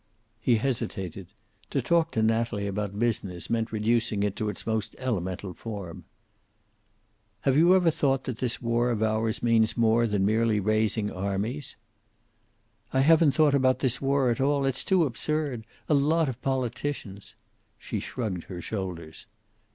[0.39, 1.27] He hesitated.
[1.69, 6.05] To talk to Natalie about business meant reducing it to its most elemental form.
[7.41, 11.75] "Have you ever thought that this war of ours means more than merely raising armies?"
[12.91, 14.65] "I haven't thought about this war at all.
[14.65, 15.67] It's too absurd.
[15.87, 17.35] A lot of politicians?"
[17.77, 19.27] She shrugged her shoulders.